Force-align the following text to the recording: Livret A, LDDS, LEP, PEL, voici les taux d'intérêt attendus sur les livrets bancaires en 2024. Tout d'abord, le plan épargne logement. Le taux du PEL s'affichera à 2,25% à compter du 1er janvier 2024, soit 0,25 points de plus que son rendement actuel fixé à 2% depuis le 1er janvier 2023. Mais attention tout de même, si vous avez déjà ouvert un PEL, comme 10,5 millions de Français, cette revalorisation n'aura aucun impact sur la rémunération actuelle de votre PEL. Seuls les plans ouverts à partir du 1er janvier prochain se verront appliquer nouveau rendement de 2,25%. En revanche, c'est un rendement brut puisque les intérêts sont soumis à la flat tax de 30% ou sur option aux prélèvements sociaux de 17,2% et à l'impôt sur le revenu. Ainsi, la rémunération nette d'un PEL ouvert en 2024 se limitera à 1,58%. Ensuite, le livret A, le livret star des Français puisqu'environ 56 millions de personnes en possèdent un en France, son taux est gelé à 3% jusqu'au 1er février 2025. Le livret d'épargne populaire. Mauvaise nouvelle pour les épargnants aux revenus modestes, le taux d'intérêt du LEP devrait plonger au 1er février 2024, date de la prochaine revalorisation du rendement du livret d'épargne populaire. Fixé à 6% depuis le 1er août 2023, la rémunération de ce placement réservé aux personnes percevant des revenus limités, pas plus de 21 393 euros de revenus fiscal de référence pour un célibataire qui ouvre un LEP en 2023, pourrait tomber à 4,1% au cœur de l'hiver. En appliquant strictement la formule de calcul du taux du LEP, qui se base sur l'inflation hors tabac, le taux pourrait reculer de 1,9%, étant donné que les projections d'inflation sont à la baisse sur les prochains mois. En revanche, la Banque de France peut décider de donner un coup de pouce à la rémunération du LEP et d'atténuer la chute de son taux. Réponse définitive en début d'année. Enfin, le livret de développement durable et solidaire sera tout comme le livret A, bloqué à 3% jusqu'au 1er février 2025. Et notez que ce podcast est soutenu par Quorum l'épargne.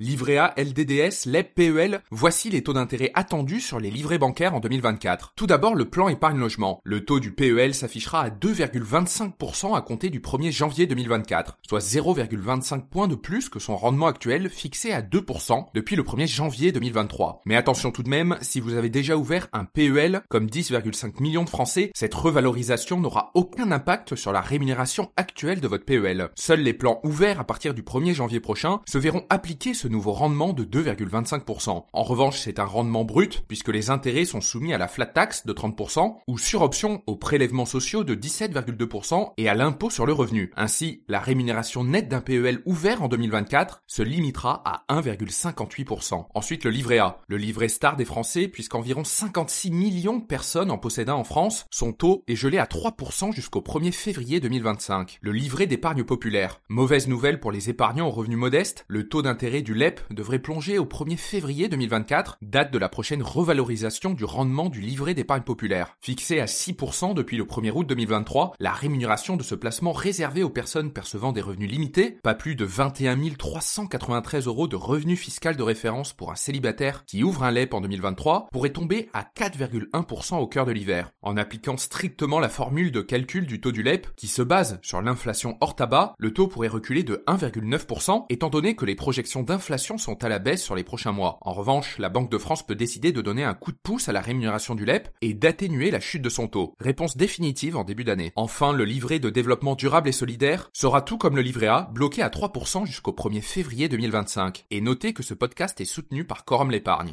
Livret 0.00 0.38
A, 0.38 0.54
LDDS, 0.56 1.26
LEP, 1.26 1.54
PEL, 1.54 2.00
voici 2.10 2.50
les 2.50 2.64
taux 2.64 2.72
d'intérêt 2.72 3.12
attendus 3.14 3.60
sur 3.60 3.78
les 3.78 3.92
livrets 3.92 4.18
bancaires 4.18 4.52
en 4.52 4.58
2024. 4.58 5.34
Tout 5.36 5.46
d'abord, 5.46 5.76
le 5.76 5.84
plan 5.84 6.08
épargne 6.08 6.36
logement. 6.36 6.80
Le 6.82 7.04
taux 7.04 7.20
du 7.20 7.30
PEL 7.30 7.74
s'affichera 7.74 8.22
à 8.22 8.28
2,25% 8.30 9.76
à 9.76 9.80
compter 9.82 10.10
du 10.10 10.18
1er 10.18 10.50
janvier 10.50 10.88
2024, 10.88 11.58
soit 11.62 11.78
0,25 11.78 12.88
points 12.88 13.06
de 13.06 13.14
plus 13.14 13.48
que 13.48 13.60
son 13.60 13.76
rendement 13.76 14.08
actuel 14.08 14.50
fixé 14.50 14.90
à 14.90 15.00
2% 15.00 15.66
depuis 15.74 15.94
le 15.94 16.02
1er 16.02 16.26
janvier 16.26 16.72
2023. 16.72 17.42
Mais 17.44 17.54
attention 17.54 17.92
tout 17.92 18.02
de 18.02 18.10
même, 18.10 18.36
si 18.40 18.58
vous 18.58 18.74
avez 18.74 18.90
déjà 18.90 19.16
ouvert 19.16 19.46
un 19.52 19.64
PEL, 19.64 20.22
comme 20.28 20.46
10,5 20.46 21.22
millions 21.22 21.44
de 21.44 21.50
Français, 21.50 21.92
cette 21.94 22.14
revalorisation 22.14 22.98
n'aura 22.98 23.30
aucun 23.34 23.70
impact 23.70 24.16
sur 24.16 24.32
la 24.32 24.40
rémunération 24.40 25.12
actuelle 25.16 25.60
de 25.60 25.68
votre 25.68 25.84
PEL. 25.84 26.30
Seuls 26.34 26.62
les 26.62 26.74
plans 26.74 26.98
ouverts 27.04 27.38
à 27.38 27.44
partir 27.44 27.74
du 27.74 27.82
1er 27.82 28.14
janvier 28.14 28.40
prochain 28.40 28.80
se 28.88 28.98
verront 28.98 29.24
appliquer 29.30 29.72
nouveau 29.88 30.12
rendement 30.12 30.52
de 30.52 30.64
2,25%. 30.64 31.84
En 31.92 32.02
revanche, 32.02 32.38
c'est 32.38 32.58
un 32.58 32.64
rendement 32.64 33.04
brut 33.04 33.44
puisque 33.48 33.68
les 33.68 33.90
intérêts 33.90 34.24
sont 34.24 34.40
soumis 34.40 34.74
à 34.74 34.78
la 34.78 34.88
flat 34.88 35.06
tax 35.06 35.46
de 35.46 35.52
30% 35.52 36.16
ou 36.26 36.38
sur 36.38 36.62
option 36.62 37.02
aux 37.06 37.16
prélèvements 37.16 37.66
sociaux 37.66 38.04
de 38.04 38.14
17,2% 38.14 39.32
et 39.36 39.48
à 39.48 39.54
l'impôt 39.54 39.90
sur 39.90 40.06
le 40.06 40.12
revenu. 40.12 40.50
Ainsi, 40.56 41.02
la 41.08 41.20
rémunération 41.20 41.84
nette 41.84 42.08
d'un 42.08 42.20
PEL 42.20 42.60
ouvert 42.64 43.02
en 43.02 43.08
2024 43.08 43.82
se 43.86 44.02
limitera 44.02 44.62
à 44.64 44.84
1,58%. 44.94 46.26
Ensuite, 46.34 46.64
le 46.64 46.70
livret 46.70 46.98
A, 46.98 47.20
le 47.28 47.36
livret 47.36 47.68
star 47.68 47.96
des 47.96 48.04
Français 48.04 48.48
puisqu'environ 48.48 49.04
56 49.04 49.70
millions 49.70 50.18
de 50.18 50.24
personnes 50.24 50.70
en 50.70 50.78
possèdent 50.78 51.10
un 51.10 51.14
en 51.14 51.24
France, 51.24 51.66
son 51.70 51.92
taux 51.92 52.24
est 52.26 52.36
gelé 52.36 52.58
à 52.58 52.64
3% 52.64 53.32
jusqu'au 53.32 53.60
1er 53.60 53.92
février 53.92 54.40
2025. 54.40 55.18
Le 55.20 55.32
livret 55.32 55.66
d'épargne 55.66 56.04
populaire. 56.04 56.60
Mauvaise 56.68 57.08
nouvelle 57.08 57.40
pour 57.40 57.52
les 57.52 57.70
épargnants 57.70 58.08
aux 58.08 58.12
revenus 58.12 58.38
modestes, 58.38 58.84
le 58.88 59.08
taux 59.08 59.22
d'intérêt 59.22 59.62
du 59.62 59.73
LEP 59.74 60.00
devrait 60.10 60.38
plonger 60.38 60.78
au 60.78 60.84
1er 60.84 61.16
février 61.16 61.68
2024, 61.68 62.38
date 62.40 62.72
de 62.72 62.78
la 62.78 62.88
prochaine 62.88 63.22
revalorisation 63.22 64.14
du 64.14 64.24
rendement 64.24 64.68
du 64.68 64.80
livret 64.80 65.14
d'épargne 65.14 65.42
populaire. 65.42 65.96
Fixé 66.00 66.40
à 66.40 66.46
6% 66.46 67.14
depuis 67.14 67.36
le 67.36 67.44
1er 67.44 67.72
août 67.72 67.86
2023, 67.86 68.54
la 68.60 68.72
rémunération 68.72 69.36
de 69.36 69.42
ce 69.42 69.54
placement 69.54 69.92
réservé 69.92 70.42
aux 70.42 70.50
personnes 70.50 70.92
percevant 70.92 71.32
des 71.32 71.40
revenus 71.40 71.70
limités, 71.70 72.18
pas 72.22 72.34
plus 72.34 72.54
de 72.54 72.64
21 72.64 73.18
393 73.36 74.46
euros 74.46 74.68
de 74.68 74.76
revenus 74.76 75.18
fiscal 75.18 75.56
de 75.56 75.62
référence 75.62 76.12
pour 76.12 76.30
un 76.30 76.36
célibataire 76.36 77.04
qui 77.04 77.24
ouvre 77.24 77.42
un 77.42 77.50
LEP 77.50 77.74
en 77.74 77.80
2023, 77.80 78.48
pourrait 78.52 78.70
tomber 78.70 79.08
à 79.12 79.22
4,1% 79.22 80.36
au 80.36 80.46
cœur 80.46 80.66
de 80.66 80.72
l'hiver. 80.72 81.10
En 81.22 81.36
appliquant 81.36 81.76
strictement 81.76 82.38
la 82.38 82.48
formule 82.48 82.92
de 82.92 83.00
calcul 83.00 83.46
du 83.46 83.60
taux 83.60 83.72
du 83.72 83.82
LEP, 83.82 84.06
qui 84.16 84.28
se 84.28 84.42
base 84.42 84.78
sur 84.82 85.02
l'inflation 85.02 85.56
hors 85.60 85.74
tabac, 85.74 86.14
le 86.18 86.32
taux 86.32 86.48
pourrait 86.48 86.68
reculer 86.68 87.02
de 87.02 87.24
1,9%, 87.26 88.26
étant 88.28 88.50
donné 88.50 88.76
que 88.76 88.84
les 88.84 88.94
projections 88.94 89.42
d'inflation 89.42 89.63
sont 89.98 90.24
à 90.24 90.28
la 90.28 90.38
baisse 90.38 90.62
sur 90.62 90.74
les 90.74 90.84
prochains 90.84 91.12
mois. 91.12 91.38
En 91.40 91.52
revanche, 91.52 91.98
la 91.98 92.08
Banque 92.08 92.30
de 92.30 92.38
France 92.38 92.66
peut 92.66 92.74
décider 92.74 93.12
de 93.12 93.20
donner 93.20 93.44
un 93.44 93.54
coup 93.54 93.72
de 93.72 93.78
pouce 93.82 94.08
à 94.08 94.12
la 94.12 94.20
rémunération 94.20 94.74
du 94.74 94.84
LEP 94.84 95.08
et 95.22 95.34
d'atténuer 95.34 95.90
la 95.90 96.00
chute 96.00 96.22
de 96.22 96.28
son 96.28 96.48
taux. 96.48 96.74
Réponse 96.80 97.16
définitive 97.16 97.76
en 97.76 97.84
début 97.84 98.04
d'année. 98.04 98.32
Enfin, 98.36 98.72
le 98.72 98.84
livret 98.84 99.18
de 99.18 99.30
développement 99.30 99.74
durable 99.74 100.08
et 100.08 100.12
solidaire 100.12 100.70
sera 100.72 101.02
tout 101.02 101.18
comme 101.18 101.36
le 101.36 101.42
livret 101.42 101.66
A, 101.66 101.88
bloqué 101.92 102.22
à 102.22 102.28
3% 102.28 102.86
jusqu'au 102.86 103.12
1er 103.12 103.42
février 103.42 103.88
2025. 103.88 104.64
Et 104.70 104.80
notez 104.80 105.12
que 105.12 105.22
ce 105.22 105.34
podcast 105.34 105.80
est 105.80 105.84
soutenu 105.84 106.24
par 106.24 106.44
Quorum 106.44 106.70
l'épargne. 106.70 107.12